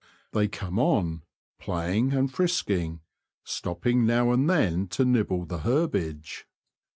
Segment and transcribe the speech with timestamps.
[0.31, 1.21] They come on,
[1.59, 3.01] playing and frisking,
[3.43, 6.47] stopping now and then to nibble the herbage.